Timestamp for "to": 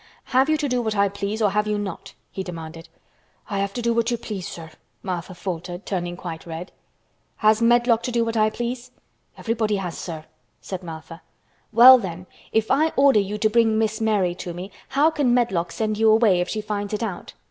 0.57-0.67, 3.75-3.83, 8.01-8.11, 13.37-13.47, 14.41-14.55